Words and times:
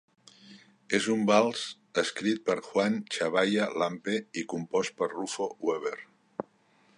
És 0.99 1.09
un 1.15 1.19
vals 1.31 1.65
escrit 2.03 2.41
per 2.47 2.55
Juan 2.69 2.97
Chabaya 3.17 3.69
Lampe 3.83 4.17
i 4.43 4.47
compost 4.55 4.97
per 5.03 5.11
Rufo 5.13 5.49
Wever. 5.69 5.97